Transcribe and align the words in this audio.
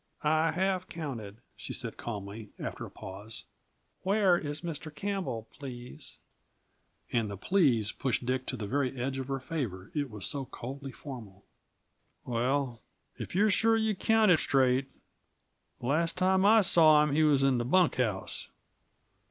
"I 0.23 0.49
have 0.53 0.89
counted," 0.89 1.41
she 1.55 1.73
said 1.73 1.95
calmly 1.95 2.49
after 2.57 2.85
a 2.87 2.89
pause. 2.89 3.43
"Where 4.01 4.35
is 4.35 4.61
Mr. 4.63 4.91
Campbell, 4.91 5.47
please?" 5.53 6.17
and 7.13 7.29
the 7.29 7.37
"please" 7.37 7.91
pushed 7.91 8.25
Dick 8.25 8.47
to 8.47 8.57
the 8.57 8.65
very 8.65 8.99
edge 8.99 9.19
of 9.19 9.27
her 9.27 9.39
favor, 9.39 9.91
it 9.93 10.09
was 10.09 10.25
so 10.25 10.45
coldly 10.45 10.91
formal. 10.91 11.45
"Well, 12.25 12.81
if 13.19 13.35
you're 13.35 13.51
sure 13.51 13.77
you 13.77 13.93
counted 13.93 14.37
straight, 14.39 14.87
the 15.79 15.85
last 15.85 16.17
time 16.17 16.47
I 16.47 16.61
saw 16.61 17.03
him 17.03 17.11
he 17.13 17.21
was 17.21 17.43
in 17.43 17.59
the 17.59 17.63
bunk 17.63 17.97
house." 17.97 18.49